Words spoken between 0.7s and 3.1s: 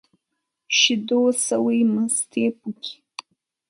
شيدو سوى، مستې پوکي.